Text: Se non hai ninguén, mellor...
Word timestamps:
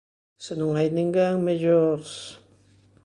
Se 0.45 0.53
non 0.59 0.71
hai 0.77 0.87
ninguén, 0.97 1.35
mellor... 1.47 2.01